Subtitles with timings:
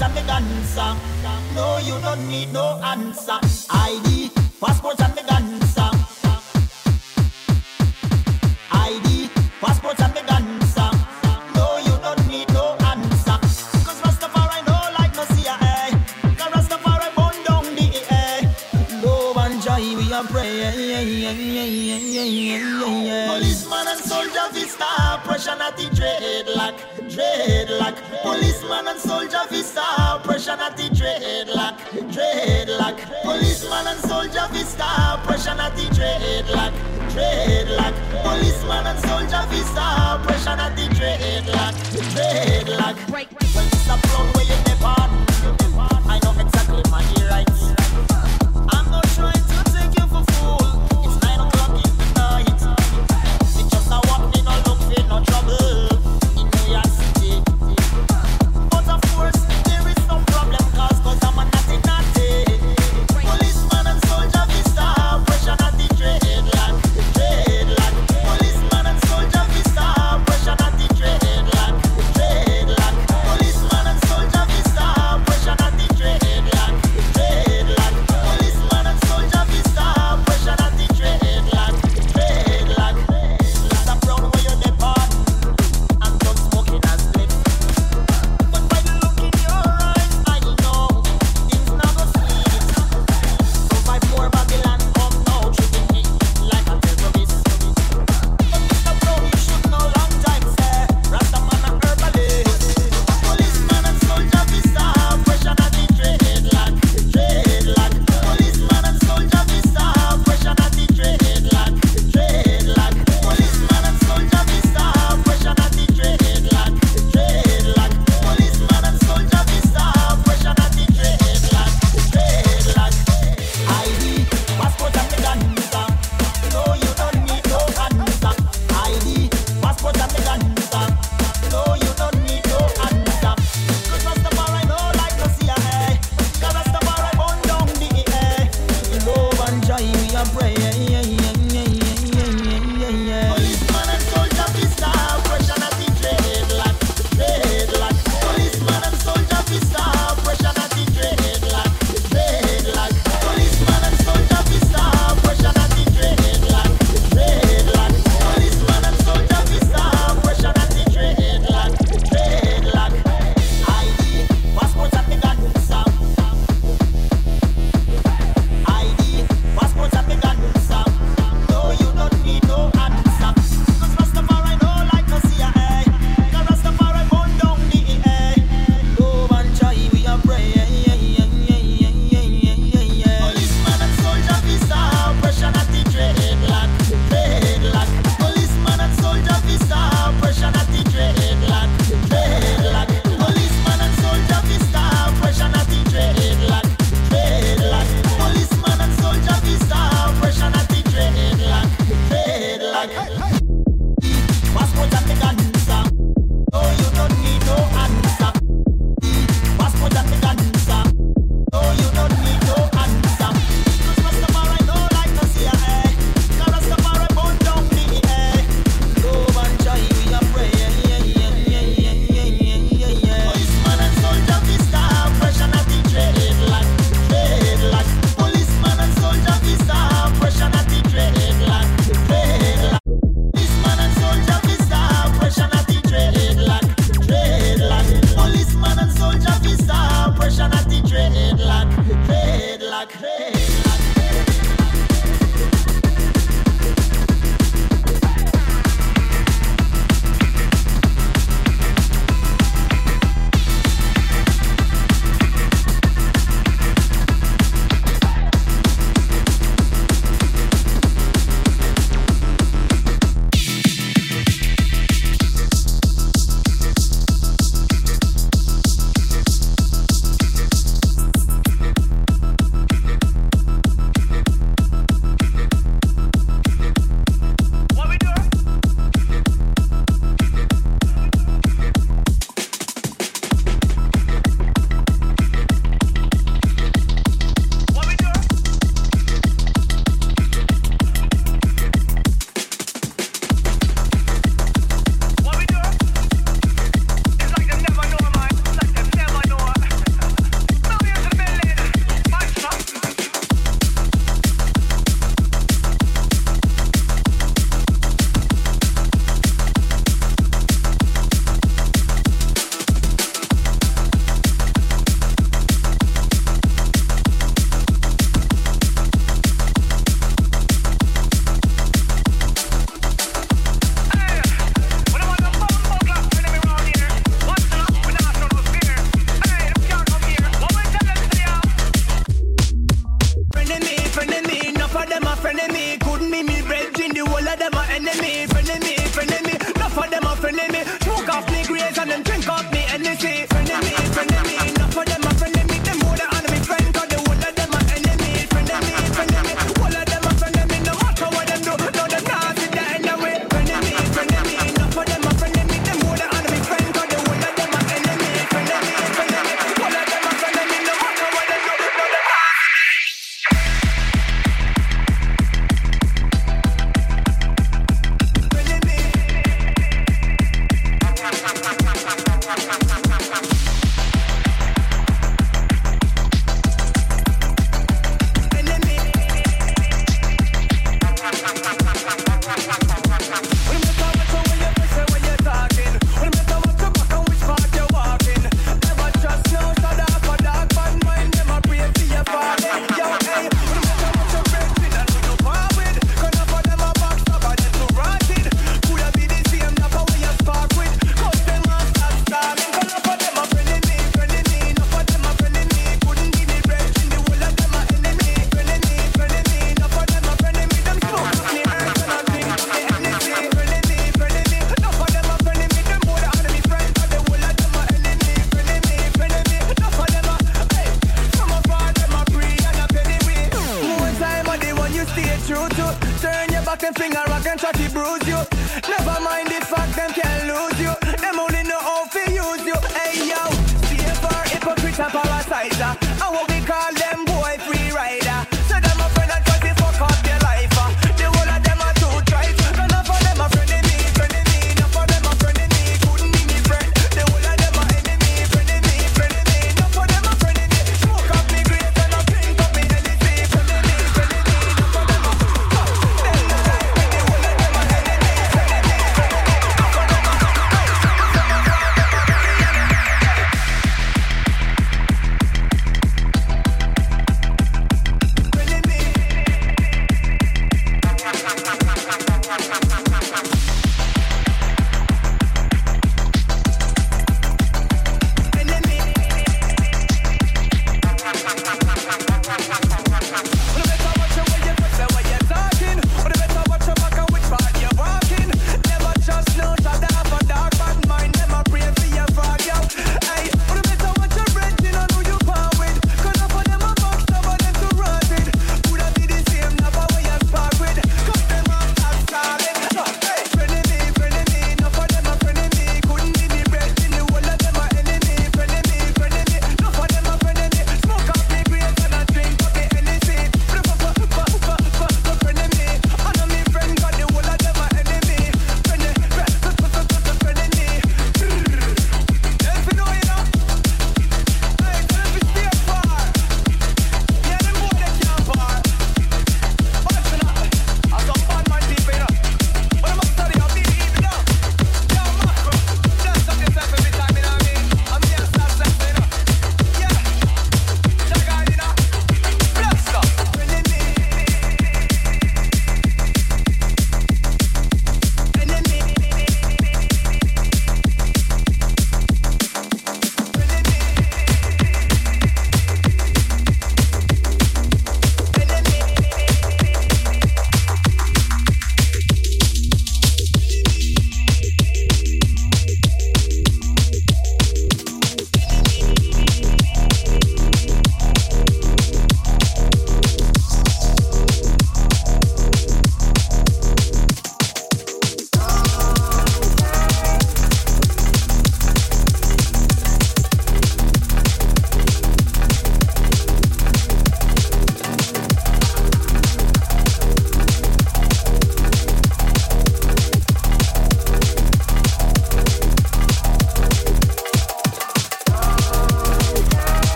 [0.00, 0.76] passport and me dance.
[1.54, 3.38] No, you don't need no answer.
[3.70, 5.76] ID, passport and me dance.
[8.72, 9.30] ID,
[9.60, 10.76] passport and me dance.
[11.54, 13.38] No, you don't need no answer.
[14.00, 15.44] Rastafari no like no see
[16.38, 19.04] Rastafari burn down the eh.
[19.04, 20.80] Love and joy we are praying.
[23.28, 26.76] Policeman and soldier vista, pressure not the dreadlock,
[27.10, 28.09] dreadlock.
[28.70, 29.82] Policeman and soldier vista,
[30.14, 31.76] oppression at the dreadlock,
[32.14, 33.22] dreadlock.
[33.24, 36.70] Policeman and soldier vista, oppression at the dreadlock,
[37.10, 37.94] dreadlock.
[38.22, 39.82] Policeman and soldier vista,
[40.14, 41.74] oppression at the dreadlock,
[42.14, 43.10] dreadlock.
[43.10, 43.50] Break, break.
[43.56, 43.98] When it's a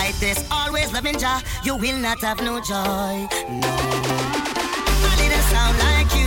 [0.00, 0.44] fight this.
[0.50, 3.14] Always loving Jah, you will not have no joy.
[3.62, 3.74] No.
[5.10, 6.19] I didn't sound like you.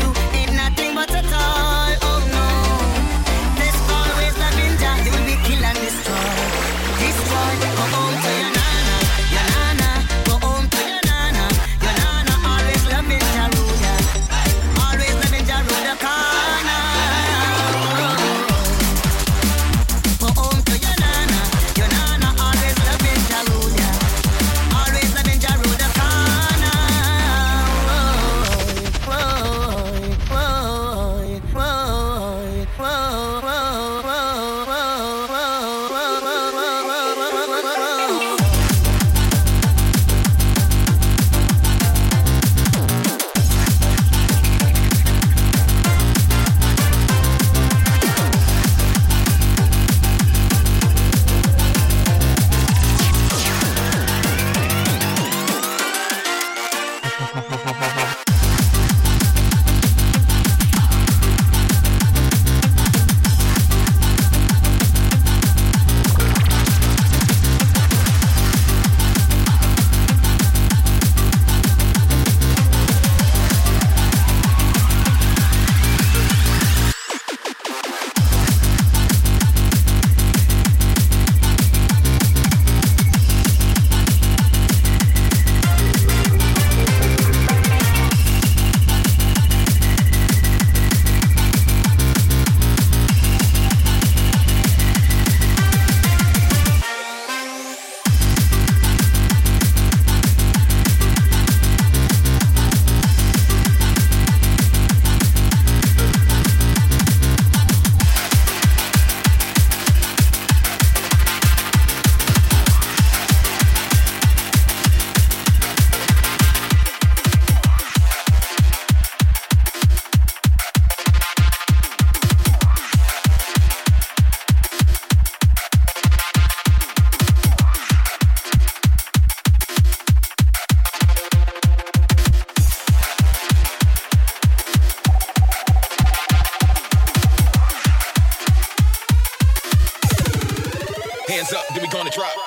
[141.33, 142.42] Hands up, then we gonna drop.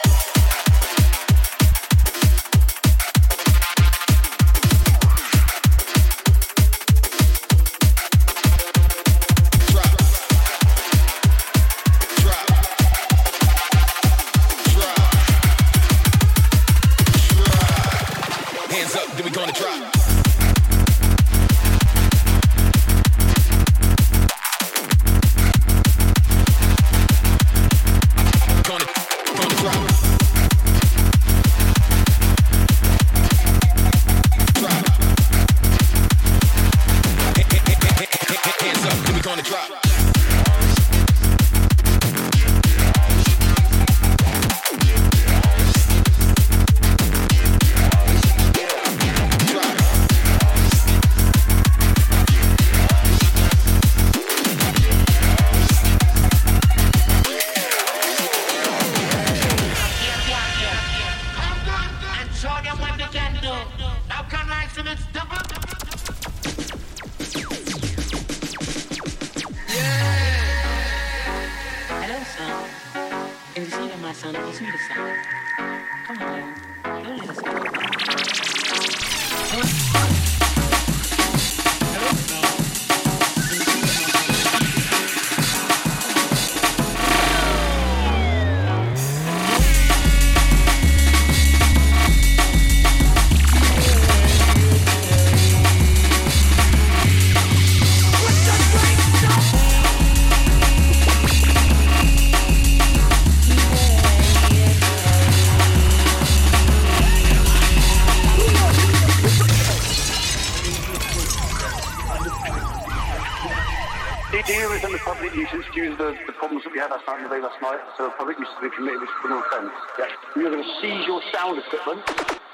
[121.67, 122.03] equipment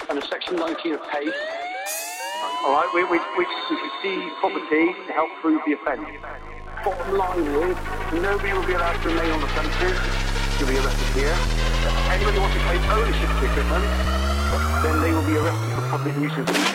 [0.09, 1.35] and a section 19 of PACE.
[2.65, 6.09] All right, we, we, we, we can see property to help prove the offence.
[6.85, 7.77] Bottom line is,
[8.23, 9.99] nobody will be allowed to remain on the premises.
[10.59, 11.37] You'll be arrested here.
[11.37, 13.85] If anybody wants to claim ownership of the equipment,
[14.83, 16.72] then they will be arrested for public nuisance.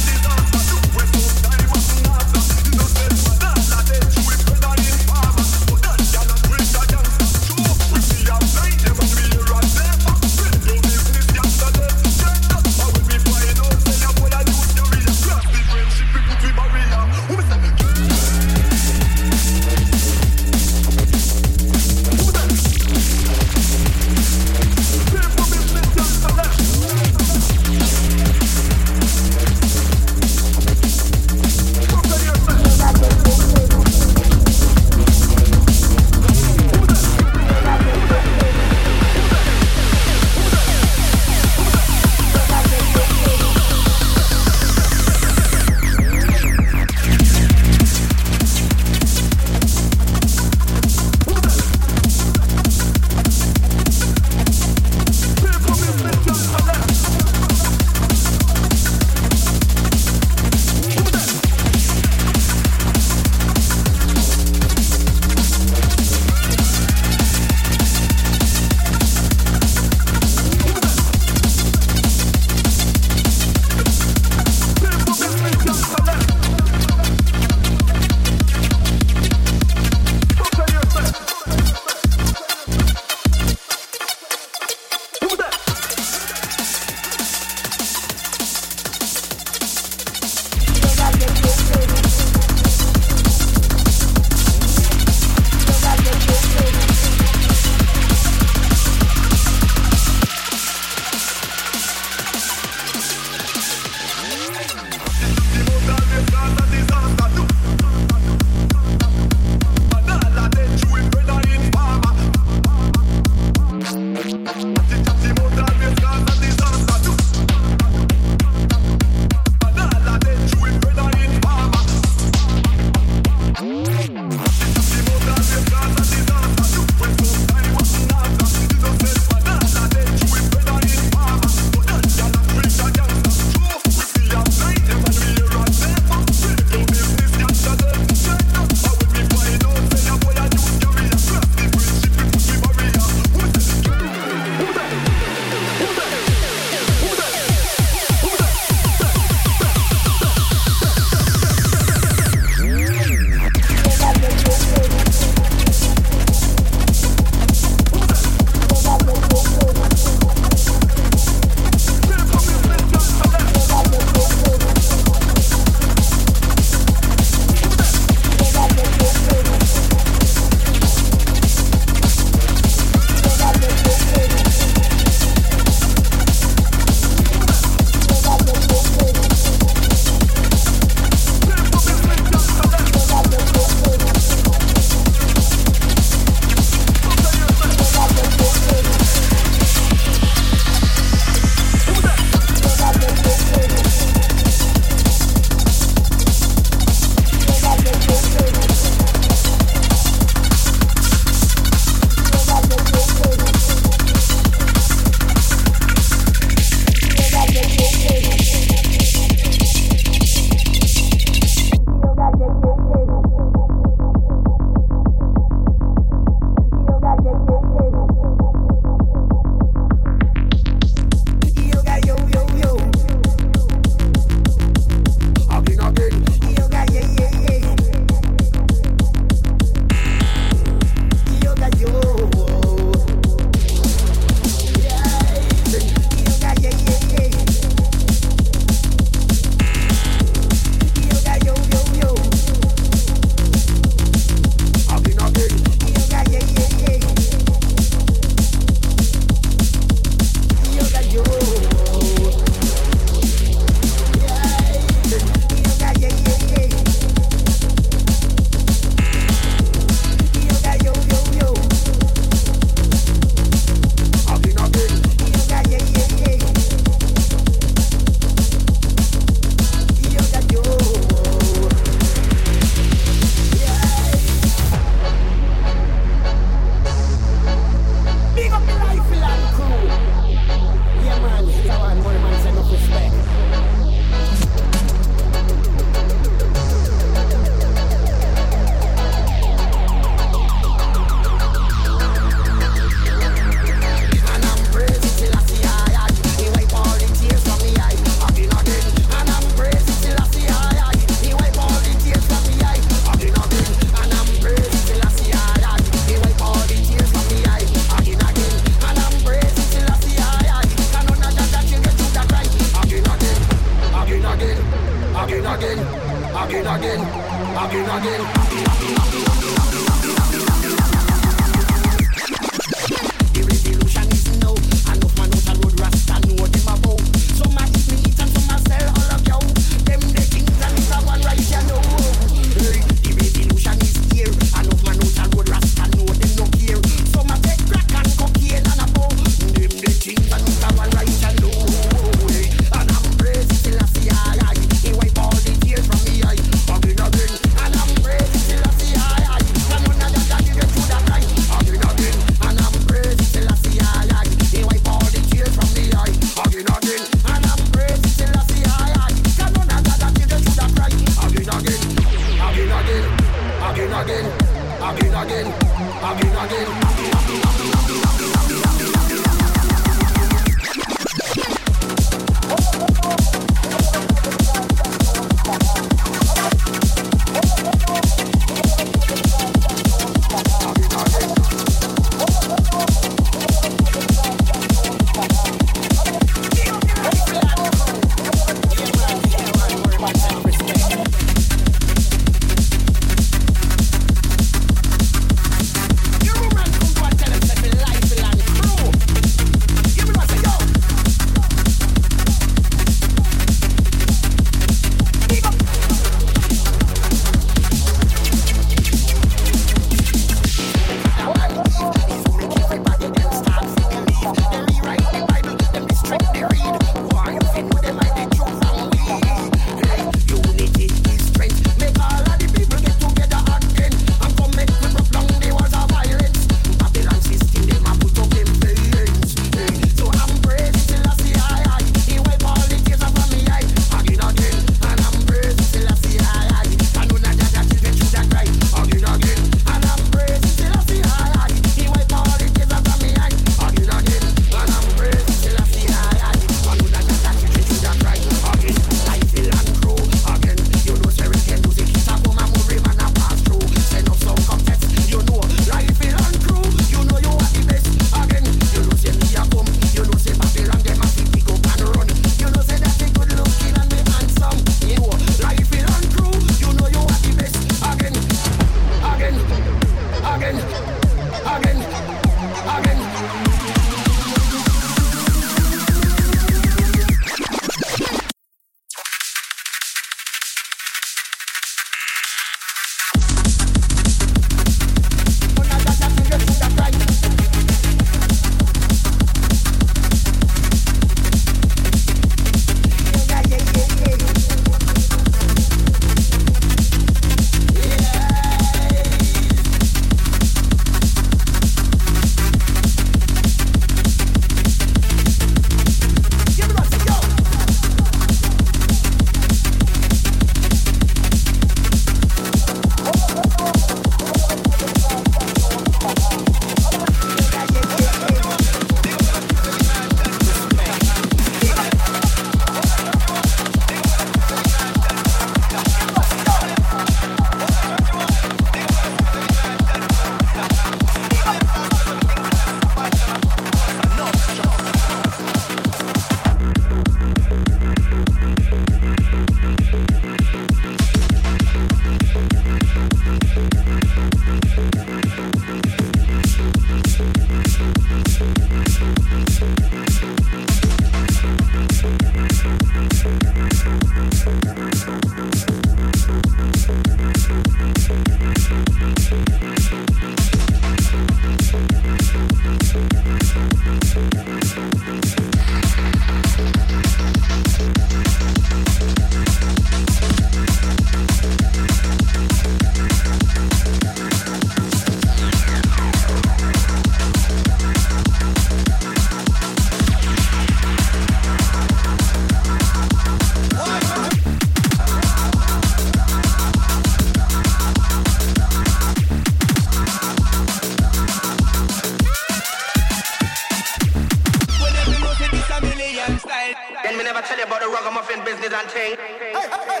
[598.44, 599.16] business and thing.
[599.16, 600.00] Hey, hey, hey,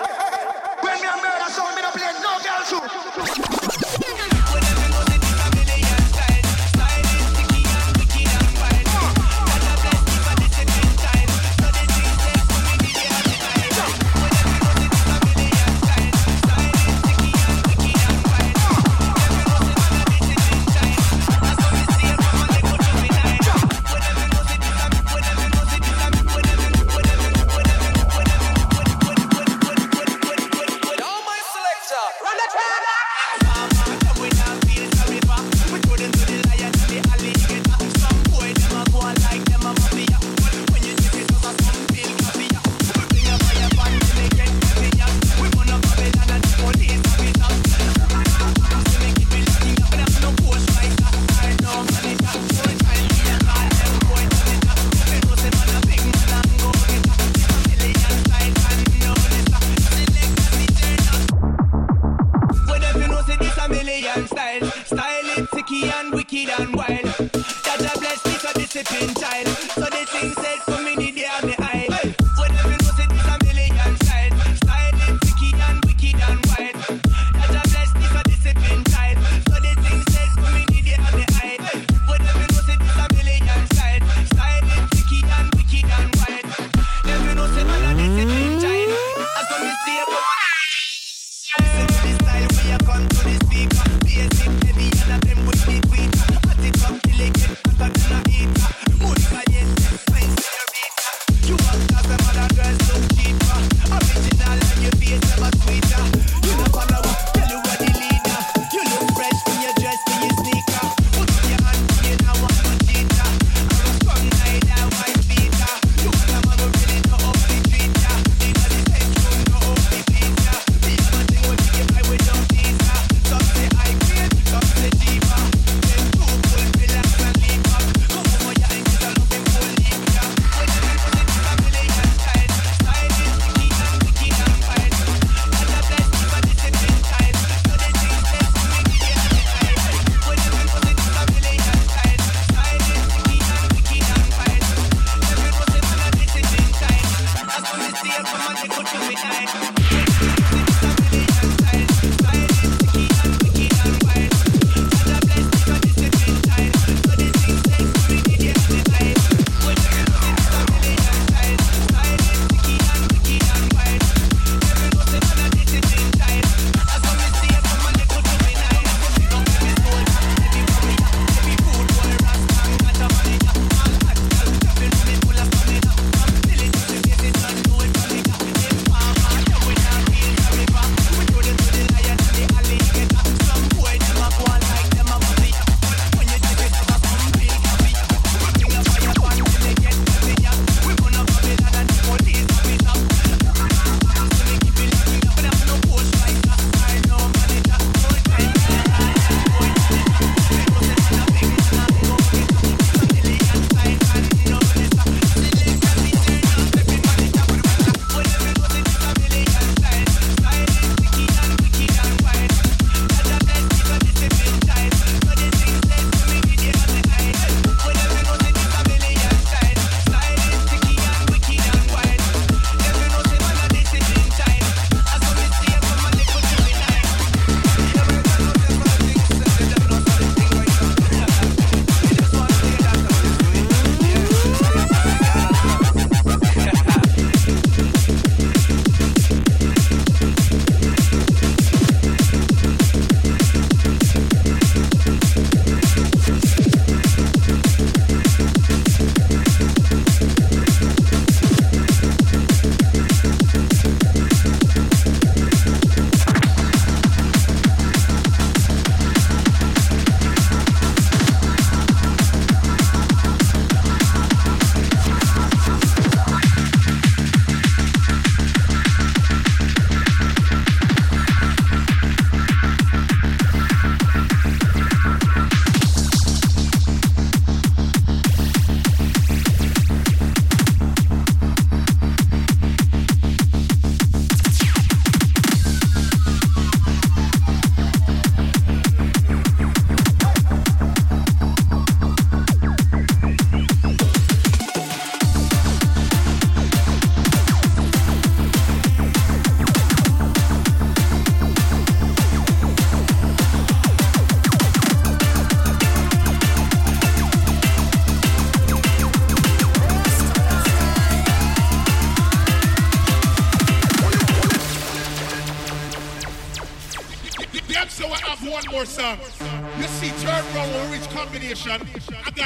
[0.82, 3.45] when me a murder sound, me no play no girl too.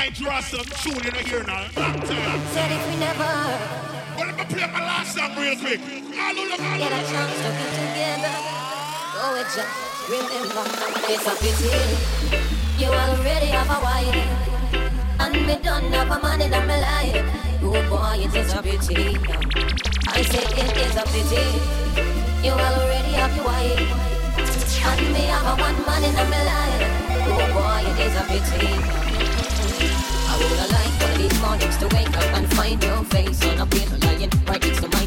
[0.01, 1.69] might draw some tune in here now.
[1.77, 2.01] Long.
[2.01, 3.33] Uh, Said if we never.
[4.17, 5.81] But let me play my last song real quick.
[6.17, 6.89] Hallelujah, hallelujah.
[6.89, 8.37] Get a chance to be together.
[9.21, 9.69] Oh, it's just
[10.09, 10.65] remember.
[11.05, 11.69] It's a pity.
[12.81, 14.17] You already have a wife.
[15.21, 17.21] And me done have a man in my life.
[17.61, 19.21] Oh boy, it is a pity.
[20.09, 21.45] I say it is a pity.
[22.41, 23.85] You already have your wife.
[24.81, 26.89] And me have a one man in my life.
[27.37, 29.10] Oh boy, it is a pity
[30.49, 33.61] would have liked one of these mornings to wake up and find your face on
[33.61, 35.00] a pillow lying right next to mine.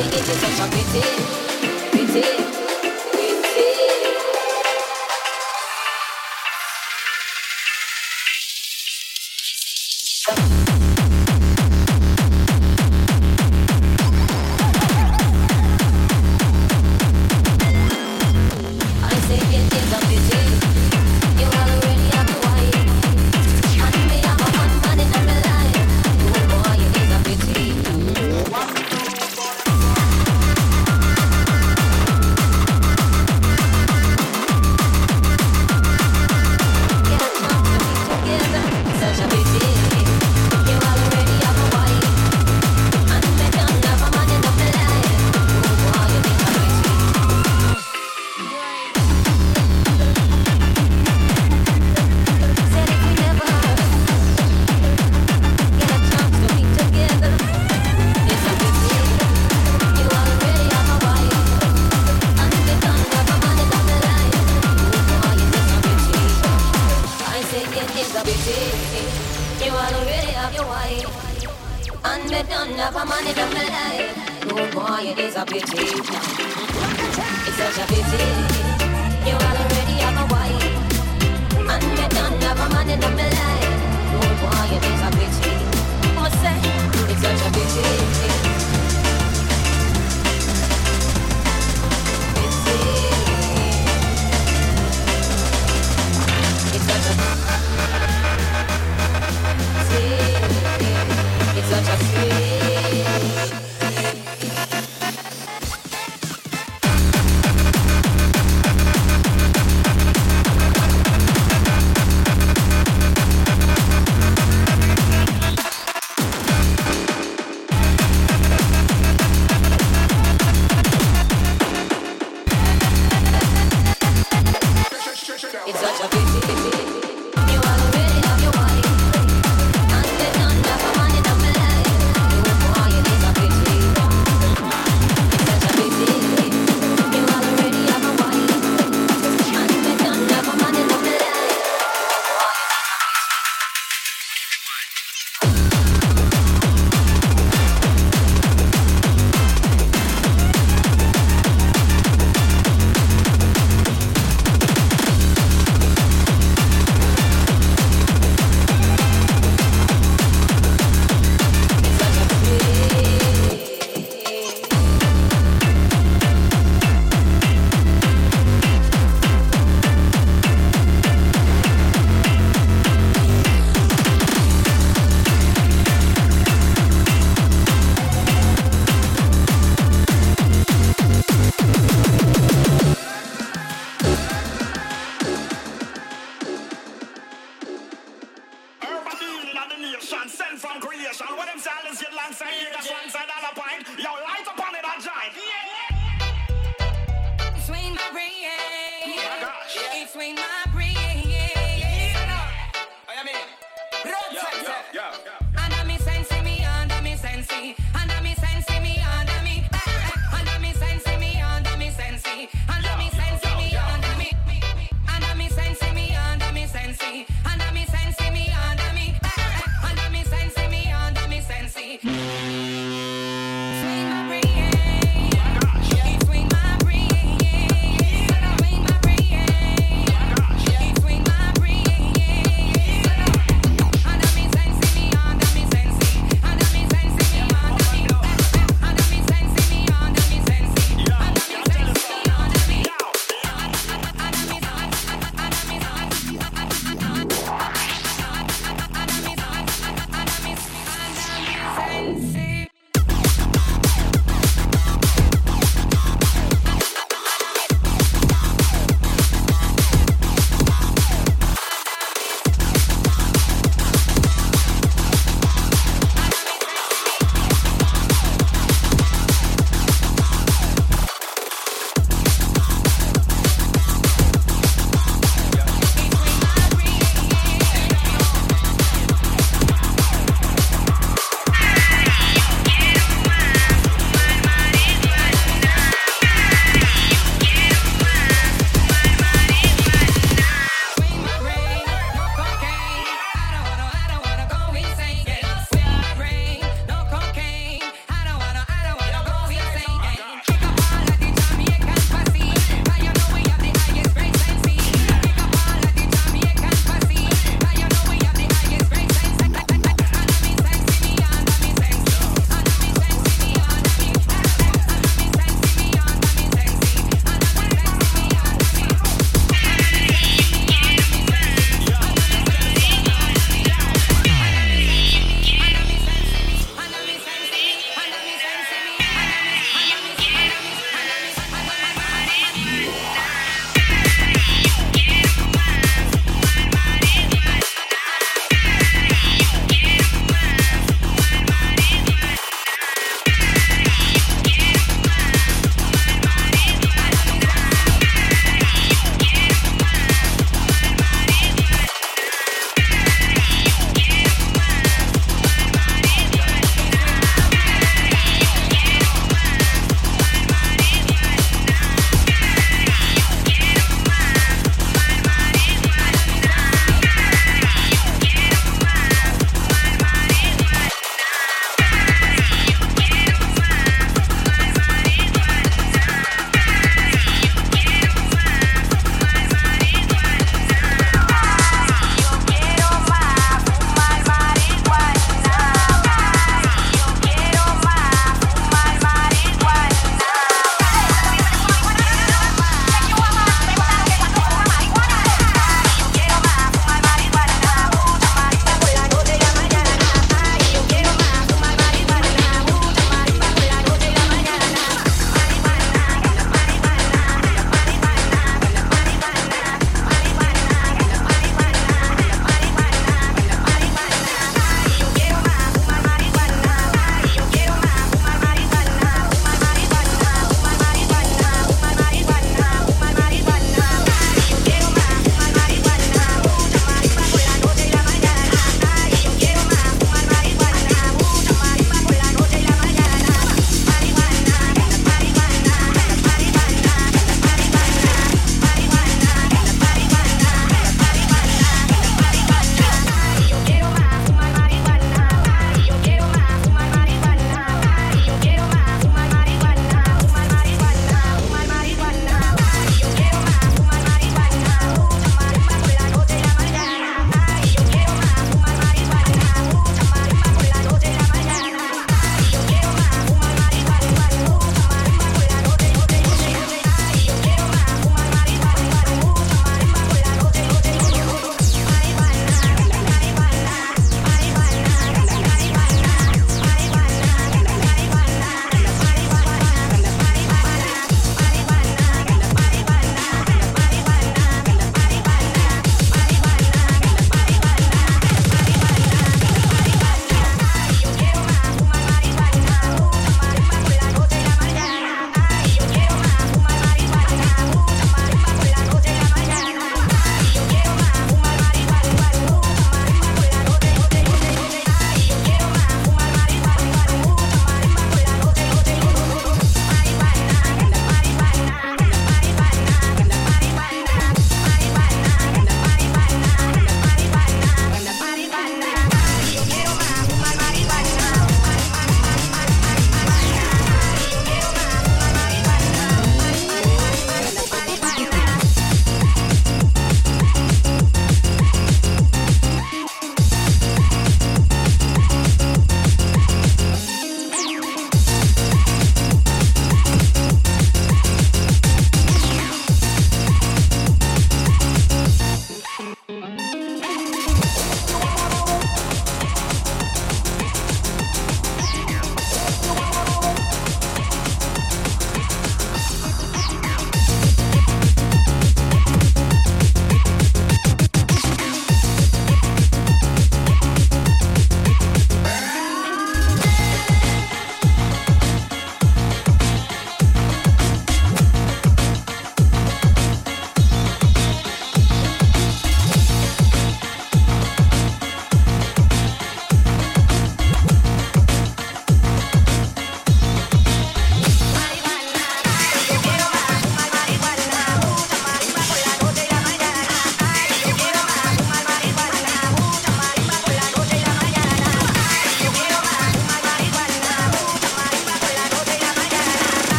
[0.00, 1.02] It is such a pity,
[1.90, 2.57] pity.